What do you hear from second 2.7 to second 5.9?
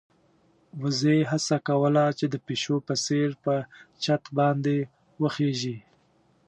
په څېر په چت باندې وخېژي.